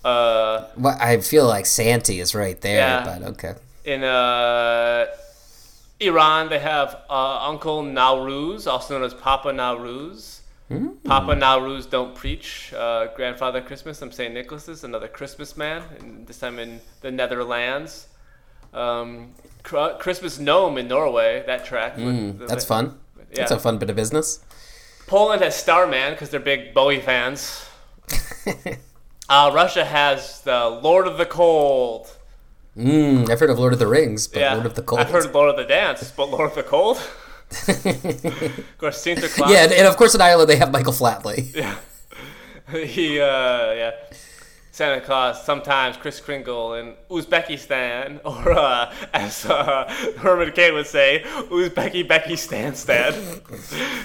[0.03, 3.03] Uh, Well, I feel like Santy is right there, Yeah.
[3.05, 3.53] but okay.
[3.83, 5.05] in uh,
[5.99, 10.41] Iran, they have uh, Uncle Nowruz, also known as Papa Nowruz.
[11.05, 12.73] Papa Nowruz don't preach.
[12.73, 14.33] Uh, Grandfather Christmas, I'm St.
[14.33, 18.07] Nicholas is another Christmas man, and this time in the Netherlands.
[18.73, 21.95] Um, Cr- Christmas Gnome in Norway, that track.
[21.97, 22.97] Mm, the- that's fun.
[23.33, 24.43] That's a fun bit of business.
[25.07, 27.65] Poland has Starman because they're big Bowie fans.
[29.29, 32.14] uh, Russia has the Lord of the Cold.
[32.77, 34.99] Mm, I've heard of Lord of the Rings, but Yeah, Lord of the Cold.
[35.01, 36.97] I've heard of Lord of the Dance, but Lord of the Cold.
[36.97, 39.49] of course, Sinterklaas.
[39.49, 41.53] yeah, and, and of course in Ireland they have Michael Flatley.
[41.55, 41.75] yeah.
[42.85, 43.91] he, uh, yeah.
[44.71, 51.23] Santa Claus, sometimes Kris Kringle in Uzbekistan, or uh, as uh, Herman Cain would say,
[51.25, 53.13] Uzbeki Becky Stan Stan,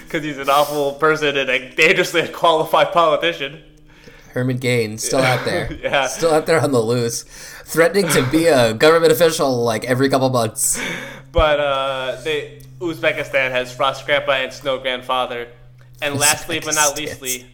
[0.05, 3.61] because he's an awful person and a dangerously qualified politician.
[4.33, 5.71] Herman Cain, still out there.
[5.81, 6.07] Yeah.
[6.07, 7.23] Still out there on the loose.
[7.23, 10.81] Threatening to be a government official like every couple months.
[11.31, 15.47] But uh, they, Uzbekistan has Frost Grandpa and Snow Grandfather.
[16.01, 17.45] And lastly but not leastly,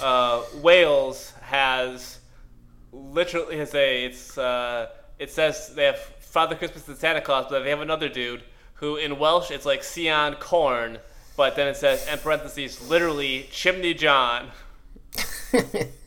[0.00, 2.18] uh, Wales has
[2.92, 7.62] literally has a it's uh, it says they have Father Christmas and Santa Claus, but
[7.62, 8.42] they have another dude
[8.74, 10.98] who in Welsh it's like Sion Corn,
[11.36, 14.50] but then it says in parentheses literally Chimney John.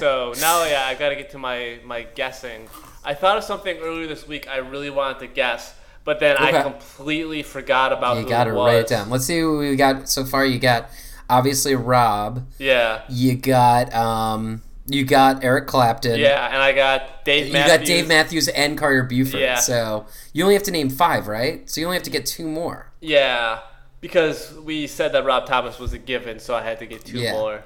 [0.00, 2.68] So now, yeah, I gotta get to my my guessing.
[3.04, 4.48] I thought of something earlier this week.
[4.48, 8.76] I really wanted to guess, but then I completely forgot about You gotta it write
[8.76, 9.10] it down.
[9.10, 10.46] Let's see who we got so far.
[10.46, 10.88] You got
[11.28, 12.46] obviously Rob.
[12.58, 16.18] Yeah, You got um you got Eric Clapton.
[16.18, 17.48] yeah, and I got Dave.
[17.48, 17.76] You Matthews.
[17.78, 19.40] got Dave Matthews and Carter Beauford.
[19.40, 19.56] Yeah.
[19.56, 21.68] So you only have to name five, right?
[21.68, 22.90] So you only have to get two more.
[23.02, 23.58] Yeah,
[24.00, 27.18] because we said that Rob Thomas was a given, so I had to get two
[27.18, 27.32] Yeah.
[27.32, 27.64] more.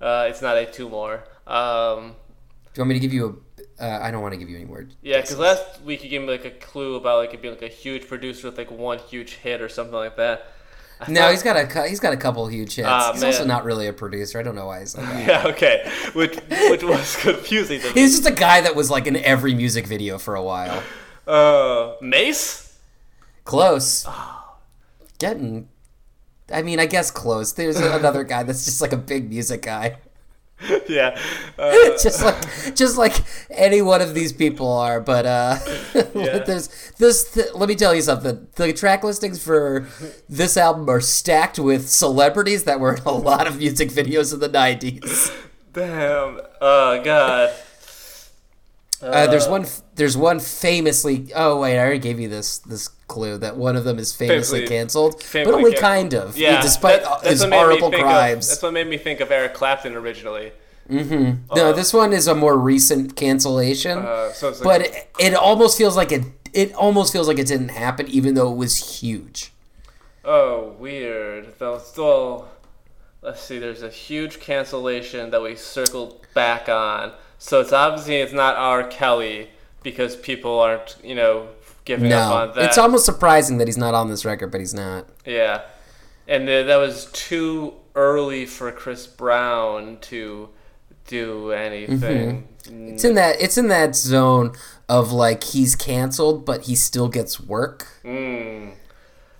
[0.00, 1.22] Uh, it's not a two more.
[1.50, 2.14] Um,
[2.72, 3.42] Do you want me to give you
[3.78, 3.84] a?
[3.84, 4.86] Uh, I don't want to give you any more.
[5.02, 7.62] yeah, because last week you gave me like a clue about like it being like
[7.62, 10.48] a huge producer with like one huge hit or something like that.
[11.00, 12.86] I No, thought- he's got a he's got a couple huge hits.
[12.90, 14.38] Ah, he's also not really a producer.
[14.38, 15.26] I don't know why he's like that.
[15.26, 16.36] Yeah, okay, which
[16.68, 17.92] which was confusing to me.
[18.02, 20.82] He's just a guy that was like in every music video for a while.
[21.26, 22.76] Uh, Mase.
[23.44, 24.04] Close.
[24.06, 24.56] Ah.
[25.18, 25.68] Getting.
[26.52, 27.52] I mean, I guess close.
[27.52, 29.96] There's another guy that's just like a big music guy.
[30.88, 31.18] yeah.
[31.58, 33.12] Uh, just like just like
[33.50, 35.58] any one of these people are but uh
[36.14, 39.86] there's this th- let me tell you something the track listings for
[40.26, 44.40] this album are stacked with celebrities that were in a lot of music videos in
[44.40, 45.30] the 90s
[45.72, 46.40] damn.
[46.60, 47.50] Oh god.
[49.02, 49.66] Uh, there's one.
[49.94, 51.32] There's one famously.
[51.34, 54.60] Oh wait, I already gave you this this clue that one of them is famously,
[54.60, 55.90] Famously- canceled, famously but only canceled.
[55.92, 56.38] kind of.
[56.38, 58.48] Yeah, despite that- his what made me horrible think of- crimes.
[58.48, 60.52] that's what made me think of Eric Clapton originally.
[60.88, 65.78] no, this one is a more recent cancellation, Uh, so like, but it, it almost
[65.78, 66.24] feels like it.
[66.52, 69.52] It almost feels like it didn't happen, even though it was huge.
[70.24, 71.54] oh, weird.
[71.58, 72.48] Though still,
[73.22, 73.58] let's see.
[73.60, 77.12] There's a huge cancellation that we circled back on.
[77.38, 78.82] So it's obviously it's not R.
[78.82, 79.50] Kelly
[79.84, 81.48] because people aren't, you know,
[81.96, 82.64] giving up No, on that.
[82.66, 85.08] it's almost surprising that he's not on this record, but he's not.
[85.26, 85.62] Yeah,
[86.28, 90.48] and uh, that was too early for Chris Brown to
[91.06, 92.46] do anything.
[92.70, 93.40] It's in that.
[93.40, 94.52] It's in that zone
[94.88, 97.88] of like he's canceled, but he still gets work.
[98.04, 98.74] Mm.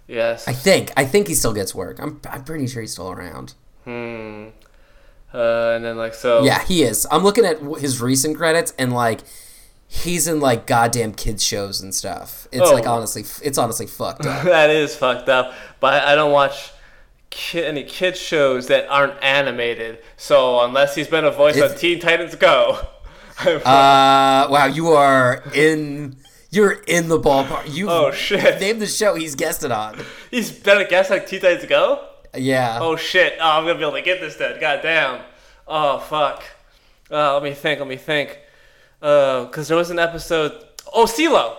[0.09, 0.49] Yes.
[0.49, 0.91] I think.
[0.97, 2.01] I think he still gets work.
[2.01, 2.21] I'm.
[2.29, 3.55] I'm pretty sure he's still around.
[3.85, 4.49] Hmm.
[5.33, 6.43] Uh, and then like so.
[6.43, 7.07] Yeah, he is.
[7.11, 9.21] I'm looking at his recent credits and like
[9.93, 12.47] he's in like goddamn kids shows and stuff.
[12.53, 12.73] It's Oh.
[12.75, 14.45] like honestly, it's honestly fucked up.
[14.45, 15.53] that is fucked up.
[15.81, 16.71] But I don't watch
[17.31, 19.99] ki- any kids shows that aren't animated.
[20.17, 22.79] So unless he's been a voice on Teen Titans Go,
[23.41, 26.17] Uh, wow, you are in.
[26.53, 27.73] You're in the ballpark.
[27.73, 28.61] You Oh, shit.
[28.61, 29.99] Name the show he's guested on.
[30.31, 32.07] he's been a guest on Teen Titans Go.
[32.37, 32.79] Yeah.
[32.81, 33.35] Oh shit!
[33.41, 34.61] Oh, I'm gonna be able to get this then.
[34.61, 35.23] God damn.
[35.67, 36.43] Oh fuck.
[37.11, 37.81] Uh, let me think.
[37.81, 38.39] Let me think.
[39.03, 40.65] Uh, cause there was an episode.
[40.93, 41.57] Oh, CeeLo.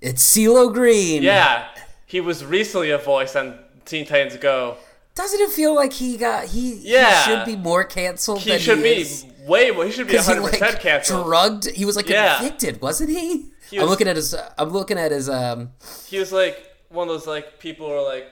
[0.00, 1.22] It's CeeLo Green.
[1.22, 1.68] Yeah,
[2.06, 4.76] he was recently a voice on Teen Titans Go.
[5.14, 7.24] Doesn't it feel like he got he, Yeah.
[7.24, 9.26] he should be more canceled He should he be is?
[9.46, 9.84] way more.
[9.84, 11.26] He should be 100 percent like canceled.
[11.26, 11.70] drugged.
[11.70, 12.38] He was like Yeah.
[12.38, 13.46] convicted, wasn't he?
[13.68, 14.34] He I'm looking at his.
[14.56, 15.28] I'm looking at his.
[15.28, 15.72] Um.
[16.06, 16.56] He was like
[16.88, 18.30] one of those like people who are like,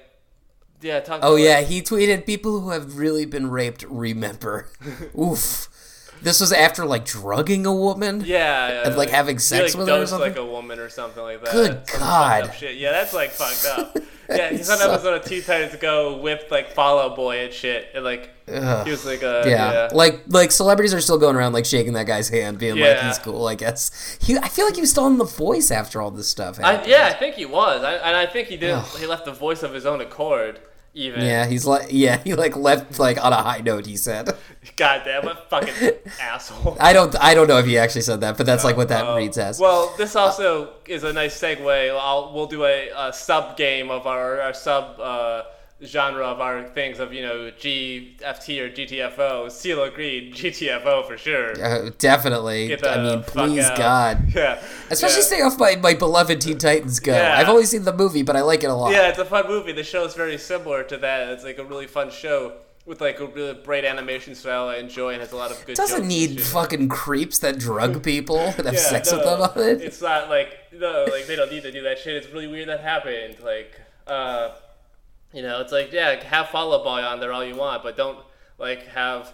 [0.81, 1.21] yeah, talk.
[1.23, 4.69] Oh yeah, he tweeted, "People who have really been raped remember."
[5.21, 5.69] Oof.
[6.26, 8.20] This was after like drugging a woman.
[8.26, 10.30] Yeah, yeah, And, like, having sex like, with her or something?
[10.30, 11.52] like a woman or something like that.
[11.52, 12.52] Good Some God.
[12.52, 12.76] shit.
[12.78, 13.96] Yeah, that's like fucked up.
[14.28, 17.52] Yeah, he's on an episode of Teen Titans Go with like Fall Out Boy and
[17.52, 18.84] shit, and like Ugh.
[18.84, 19.72] he was like, uh, Yeah.
[19.72, 22.98] yeah, like like celebrities are still going around like shaking that guy's hand, being like
[23.02, 23.46] he's cool.
[23.46, 24.36] I guess he.
[24.36, 26.58] I feel like he was still in the voice after all this stuff.
[26.58, 28.72] I, yeah, I think he was, I, and I think he did.
[28.72, 28.84] Ugh.
[28.98, 30.58] He left the voice of his own accord.
[30.98, 33.85] Even Yeah, he's like yeah, he like left like on a high note.
[33.85, 34.35] He said,
[34.76, 36.76] God damn, what fucking asshole.
[36.80, 39.06] "I don't, I don't know if he actually said that, but that's like what that
[39.06, 41.90] Uh, reads as." Well, this also is a nice segue.
[42.00, 45.42] I'll, we'll do a, a sub game of our, our sub uh,
[45.84, 49.46] genre of our things of you know GFT or GTFO.
[49.46, 51.52] CeeLo Green, GTFO for sure.
[51.62, 52.76] Uh, definitely.
[52.82, 53.68] I mean, please.
[53.76, 54.24] God.
[54.36, 54.62] Yeah.
[54.90, 55.26] Especially yeah.
[55.26, 57.12] stay off my, my beloved Teen Titans Go.
[57.12, 57.36] Yeah.
[57.38, 58.92] I've only seen the movie, but I like it a lot.
[58.92, 59.72] Yeah, it's a fun movie.
[59.72, 61.28] The show is very similar to that.
[61.30, 62.52] It's like a really fun show
[62.84, 65.72] with like a really bright animation style I enjoy and has a lot of good.
[65.72, 69.58] It doesn't need fucking creeps that drug people and have Yeah, sex with them on
[69.58, 69.80] it.
[69.80, 72.16] It's not like no, like they don't need to do that shit.
[72.16, 73.36] It's really weird that happened.
[73.42, 74.50] Like, uh,
[75.32, 77.96] you know, it's like yeah, have Fall Out Boy on there all you want, but
[77.96, 78.18] don't
[78.58, 79.32] like have.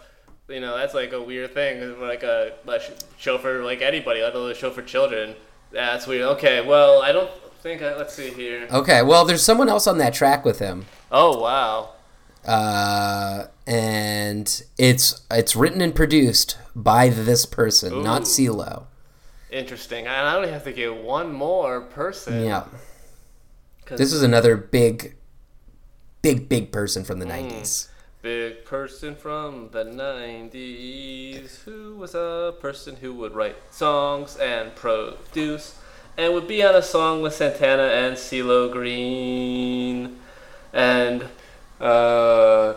[0.48, 2.00] You know, that's like a weird thing.
[2.00, 5.34] Like a, a sh- show for like anybody, let alone a show for children.
[5.70, 6.22] That's weird.
[6.22, 7.80] Okay, well, I don't think.
[7.80, 8.66] I, let's see here.
[8.70, 10.86] Okay, well, there's someone else on that track with him.
[11.10, 11.90] Oh wow.
[12.44, 18.24] Uh, and it's it's written and produced by this person, not Ooh.
[18.24, 18.84] CeeLo.
[19.50, 20.06] Interesting.
[20.06, 22.44] And I only have to get one more person.
[22.44, 22.64] Yeah.
[23.90, 25.16] This is another big,
[26.22, 27.32] big, big person from the Hmm.
[27.32, 27.88] 90s.
[28.22, 35.74] big person from the 90s who was a person who would write songs and produce
[36.16, 40.18] and would be on a song with Santana and CeeLo Green.
[40.72, 41.24] And
[41.80, 42.74] uh,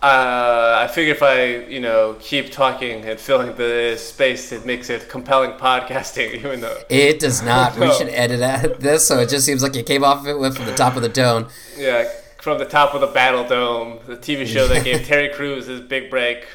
[0.00, 4.88] uh, I figure if I, you know, keep talking and filling the space, it makes
[4.88, 6.78] it compelling podcasting, even though.
[6.88, 7.76] It does not.
[7.78, 10.64] We should edit this so it just seems like you came off it with from
[10.66, 11.48] the top of the dome.
[11.76, 12.08] Yeah,
[12.48, 15.80] from the top of the Battle Dome, the TV show that gave Terry Crews his
[15.80, 16.46] big break.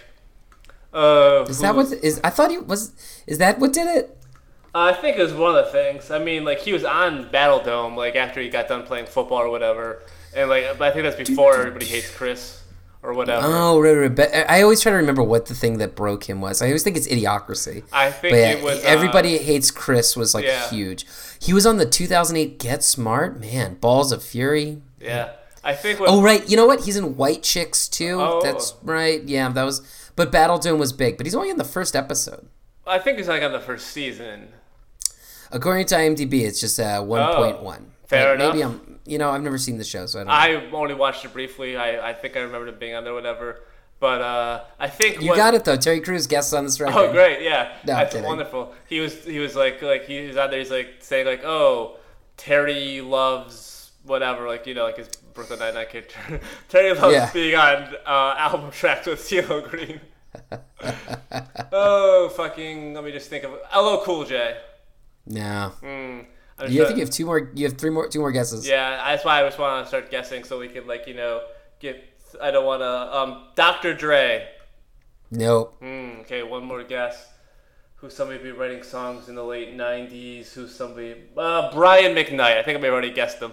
[0.93, 2.19] Uh, Is that what is?
[2.23, 2.93] I thought he was.
[3.27, 4.17] Is that what did it?
[4.75, 6.09] I think it was one of the things.
[6.09, 9.39] I mean, like he was on Battle Dome, like after he got done playing football
[9.39, 10.01] or whatever,
[10.35, 12.63] and like, but I think that's before Everybody Hates Chris
[13.03, 13.45] or whatever.
[13.45, 14.15] Oh, right, right.
[14.15, 16.61] But I always try to remember what the thing that broke him was.
[16.61, 17.83] I always think it's Idiocracy.
[17.91, 20.69] I think yeah, it was uh, everybody hates Chris was like yeah.
[20.69, 21.05] huge.
[21.39, 23.75] He was on the 2008 Get Smart, man.
[23.75, 24.81] Balls of Fury.
[24.99, 25.99] Yeah, I think.
[25.99, 26.81] What, Oh right, you know what?
[26.85, 28.17] He's in White Chicks too.
[28.19, 28.41] Oh.
[28.43, 29.23] That's right.
[29.23, 29.81] Yeah, that was.
[30.15, 32.47] But Battle Dome was big, but he's only in the first episode.
[32.85, 34.49] I think he's like on the first season.
[35.51, 37.07] According to IMDb, it's just uh, 1.1.
[37.07, 38.73] Oh, fair Maybe enough.
[38.85, 38.99] I'm.
[39.05, 40.71] You know, I've never seen the show, so I don't.
[40.71, 40.77] know.
[40.77, 41.75] I only watched it briefly.
[41.75, 43.59] I, I think I remember it being on there, whatever.
[43.99, 45.75] But uh, I think You what- got it though.
[45.77, 46.97] Terry Crews guests on this record.
[46.97, 47.41] Oh, great!
[47.41, 48.73] Yeah, No, that's wonderful.
[48.87, 50.59] He was he was like like he was out there.
[50.59, 51.97] He's like saying like, oh,
[52.37, 56.39] Terry loves whatever, like you know, like his Brooklyn Nine Nine character.
[56.69, 57.31] Terry loves Yeah.
[57.33, 59.99] being on uh, album tracks with CeeLo Green.
[61.71, 62.93] oh fucking!
[62.93, 64.57] Let me just think of LL Cool J.
[65.25, 65.71] No.
[65.81, 66.25] Mm,
[66.67, 67.51] You sure- think you have two more?
[67.53, 68.07] You have three more.
[68.07, 68.67] Two more guesses.
[68.67, 71.41] yeah, that's why I just want to start guessing so we can like you know
[71.79, 72.03] get.
[72.41, 73.15] I don't want to.
[73.17, 73.93] Um, Dr.
[73.93, 74.47] Dre.
[75.31, 75.75] Nope.
[75.79, 77.29] Hmm, okay, one more guess.
[77.95, 80.51] Who's somebody be writing songs in the late '90s?
[80.53, 81.15] Who's somebody?
[81.37, 82.57] Uh, Brian McKnight.
[82.57, 83.51] I think I may have already guessed him.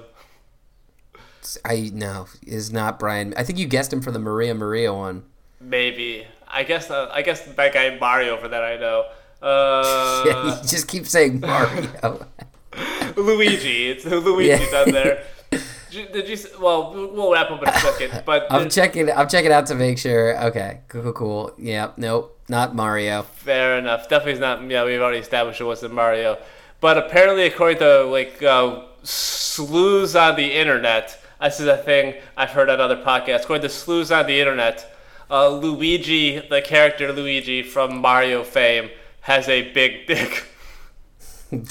[1.65, 3.35] I no is not Brian.
[3.37, 5.25] I think you guessed him for the Maria Maria one.
[5.61, 6.27] Maybe.
[6.49, 6.91] I guess.
[6.91, 9.05] Uh, I guess that guy Mario for that I know.
[9.43, 12.27] yeah, Uh, you just keep saying Mario.
[13.17, 13.89] Luigi.
[13.91, 14.79] It's Luigi's Yeah.
[14.83, 15.23] on there.
[15.51, 16.07] Did you?
[16.13, 16.35] Did you?
[16.35, 18.23] s- Well, we'll wrap up in a second.
[18.25, 19.11] But I'm checking.
[19.11, 20.39] I'm checking out to make sure.
[20.47, 21.53] Okay, cool, cool, cool.
[21.59, 23.23] Yeah, nope, not Mario.
[23.23, 24.09] Fair enough.
[24.09, 24.63] Definitely not.
[24.71, 26.39] Yeah, we've already established it wasn't Mario.
[26.81, 32.51] But apparently, according to like uh, slews on the internet, this is a thing I've
[32.51, 33.43] heard on other podcasts.
[33.45, 34.95] According to slews on the internet,
[35.31, 38.91] uh, Luigi, the character Luigi from Mario fame,
[39.23, 40.45] has a big dick.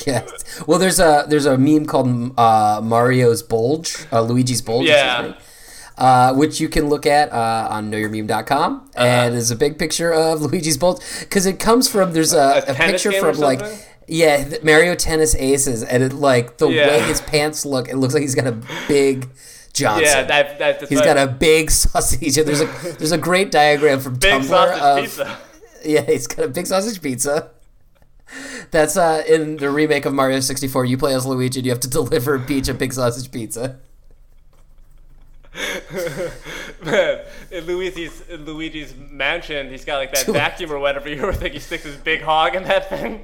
[0.06, 0.62] yes.
[0.68, 4.88] Well, there's a there's a meme called uh, Mario's bulge, uh, Luigi's bulge.
[4.88, 5.34] Yeah.
[5.98, 9.04] Uh, which you can look at uh, on knowyourmeme.com, Uh-huh.
[9.04, 12.72] and there's a big picture of Luigi's bulge because it comes from there's a, A
[12.72, 13.60] a, picture from like
[14.08, 16.88] yeah Mario Tennis Aces, and it like the Yeah.
[16.88, 19.28] way his pants look, it looks like he's got a big
[19.74, 20.04] Johnson.
[20.04, 22.36] Yeah, that, that, that's He's got a big sausage.
[22.36, 22.66] There's a
[22.98, 25.38] there's a great diagram from big Tumblr sausage of pizza.
[25.86, 27.52] yeah, he's got a big sausage pizza.
[28.72, 30.86] That's uh in the remake of Mario 64.
[30.86, 33.80] You play as Luigi and you have to deliver Peach a big sausage pizza.
[36.86, 41.10] Man, in Luigi's in Luigi's mansion, he's got like that vacuum or whatever.
[41.10, 43.22] You ever think he sticks his big hog in that thing?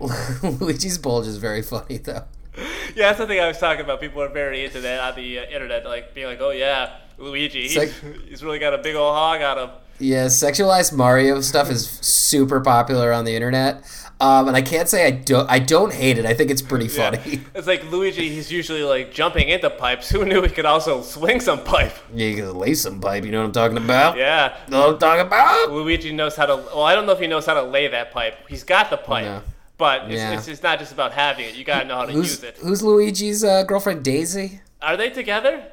[0.60, 2.24] Luigi's bulge is very funny though.
[2.96, 4.00] Yeah, that's the thing I was talking about.
[4.00, 7.68] People are very into that on the uh, internet, like being like, "Oh yeah, Luigi,
[7.68, 7.94] he's,
[8.30, 12.62] he's really got a big old hog on him." Yeah, sexualized Mario stuff is super
[12.62, 13.84] popular on the internet.
[14.22, 16.26] Um, and I can't say I don't I don't hate it.
[16.26, 17.12] I think it's pretty Yeah.
[17.12, 17.42] funny.
[17.56, 18.30] It's like Luigi.
[18.30, 20.10] He's usually like jumping into pipes.
[20.10, 21.94] Who knew he could also swing some pipe?
[22.14, 24.16] Yeah, he can lay some pipe, you know what I'm talking about?
[24.18, 25.72] Yeah, Know what I'm talking about?
[25.72, 26.56] Luigi knows how to.
[26.56, 28.38] Well, I don't know if he knows how to lay that pipe.
[28.48, 29.42] He's got the pipe, No.
[29.78, 30.38] But it's, Yeah.
[30.38, 31.56] it's, it's not just about having it.
[31.56, 32.58] You gotta know how to Who's use it.
[32.58, 34.62] who's Luigi's uh, girlfriend Daisy?
[34.82, 35.66] Are they together?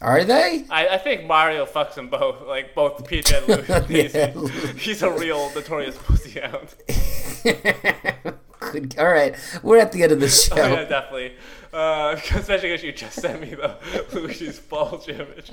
[0.00, 0.64] Are they?
[0.70, 4.08] I, I think Mario fucks them both, like both Peach and Luigi.
[4.16, 4.30] Yeah.
[4.78, 6.68] He's a real notorious pussy hound.
[8.60, 8.96] Good.
[8.98, 10.54] All right, we're at the end of the show.
[10.56, 11.34] Oh, yeah, definitely.
[11.72, 13.76] Uh, especially because you just sent me the
[14.12, 15.52] Luigi's bulge image.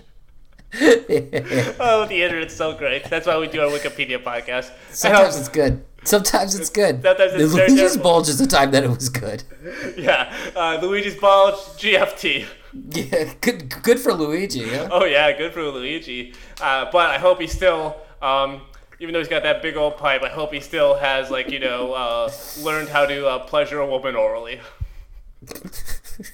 [1.79, 3.05] Oh, the internet's so great.
[3.05, 4.71] That's why we do our Wikipedia podcast.
[4.91, 5.83] Sometimes it's good.
[6.15, 7.01] Sometimes it's good.
[7.01, 8.03] Sometimes it's the Luigi's terrible.
[8.03, 9.43] bulge is the time that it was good.
[9.97, 12.45] yeah, uh, Luigi's bulge, GFT.
[12.89, 13.73] Yeah, good.
[13.83, 14.67] Good for Luigi.
[14.67, 14.89] Huh?
[14.91, 16.33] Oh yeah, good for Luigi.
[16.59, 18.63] Uh, but I hope he still, um,
[18.99, 21.59] even though he's got that big old pipe, I hope he still has like you
[21.59, 24.59] know uh, learned how to uh, pleasure a woman orally.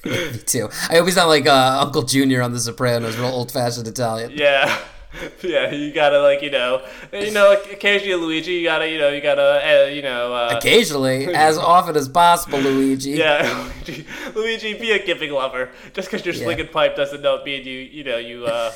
[0.04, 0.68] Me too.
[0.90, 4.32] I hope he's not like uh, Uncle Junior on The Sopranos, real old-fashioned Italian.
[4.34, 4.78] Yeah.
[5.42, 9.20] Yeah, you gotta like you know, you know, occasionally Luigi, you gotta you know, you
[9.20, 13.10] gotta uh, you know, uh, Occasionally, as often as possible, Luigi.
[13.10, 15.70] yeah, Luigi, Luigi, be a giving lover.
[15.92, 16.44] Just because you're Yeah.
[16.44, 18.72] slinging pipe doesn't know mean you you know you uh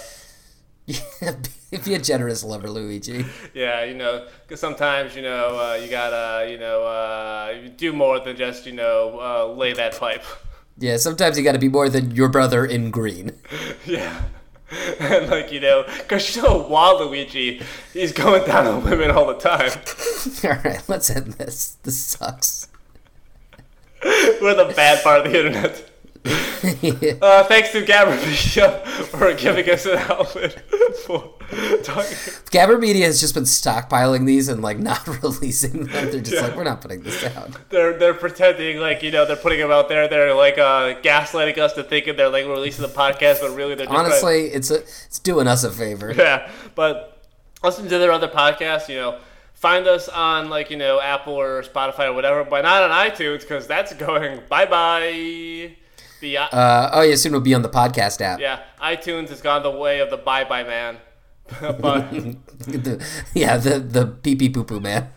[1.84, 3.24] Be a generous lover, Luigi.
[3.54, 8.20] yeah you know because sometimes you know uh, you gotta you know uh, do more
[8.20, 10.22] than just you know uh, lay that pipe.
[10.78, 13.32] Yeah, sometimes you got to be more than your brother in green.
[13.86, 14.20] yeah.
[14.98, 19.34] And like you know, because you know, Waluigi, he's going down on women all the
[19.34, 19.70] time.
[20.44, 21.76] All right, let's end this.
[21.82, 22.68] This sucks.
[24.04, 25.90] We're the bad part of the internet.
[26.26, 30.52] Uh, thanks to Gabber Media for giving us an outlet
[31.06, 31.34] for
[31.84, 32.16] talking.
[32.50, 36.10] Gabber Media has just been stockpiling these and like not releasing them.
[36.10, 36.40] They're just Yeah.
[36.48, 37.56] like, we're not putting this out.
[37.70, 40.08] They're they're pretending like you know they're putting them out there.
[40.08, 43.88] They're like uh, gaslighting us to thinking they're like releasing the podcast, but really they're
[43.88, 46.12] Honestly, it's a, it's doing us a favor.
[46.16, 47.24] Yeah, but
[47.62, 48.88] listen to their other podcasts.
[48.88, 49.18] You know,
[49.54, 53.40] find us on like you know Apple or Spotify or whatever, but not on iTunes
[53.40, 55.76] because that's going bye bye.
[56.20, 58.40] The uh, Uh, oh, yeah, soon we'll be on the podcast app.
[58.40, 60.98] yeah, iTunes has gone the way of the bye bye man.
[61.60, 62.10] but
[62.66, 63.04] The-
[63.34, 65.10] yeah, the the pee pee poo poo man.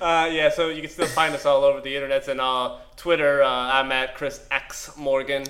[0.00, 3.42] uh, yeah, so you can still find us all over the internet and uh, Twitter.
[3.42, 5.44] Uh, I'm at Chris X Morgan.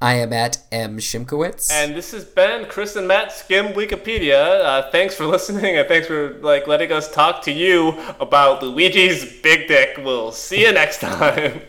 [0.00, 1.70] I am at M Shimkowitz.
[1.70, 4.60] And this has been Chris and Matt Skim Wikipedia.
[4.64, 9.40] Uh, thanks for listening, and thanks for like letting us talk to you about Luigi's
[9.42, 9.98] big dick.
[9.98, 11.60] We'll see you next time.